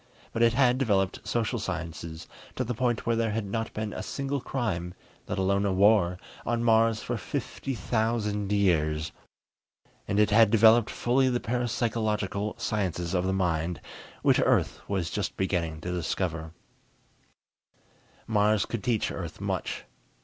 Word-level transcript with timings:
But 0.33 0.41
it 0.41 0.53
had 0.53 0.79
developed 0.79 1.27
social 1.27 1.59
sciences 1.59 2.25
to 2.55 2.63
the 2.63 2.73
point 2.73 3.05
where 3.05 3.15
there 3.15 3.29
had 3.29 3.45
not 3.45 3.71
been 3.71 3.93
a 3.93 4.01
single 4.01 4.41
crime, 4.41 4.95
let 5.27 5.37
alone 5.37 5.63
a 5.63 5.71
war, 5.71 6.17
on 6.43 6.63
Mars 6.63 7.03
for 7.03 7.17
fifty 7.17 7.75
thousand 7.75 8.51
years. 8.51 9.11
And 10.07 10.19
it 10.19 10.31
had 10.31 10.49
developed 10.49 10.89
fully 10.89 11.29
the 11.29 11.39
parapsychological 11.39 12.59
sciences 12.59 13.13
of 13.13 13.25
the 13.27 13.31
mind, 13.33 13.79
which 14.23 14.41
Earth 14.43 14.79
was 14.87 15.11
just 15.11 15.37
beginning 15.37 15.81
to 15.81 15.91
discover. 15.91 16.51
Mars 18.25 18.65
could 18.65 18.83
teach 18.83 19.11
Earth 19.11 19.39
much. 19.39 19.85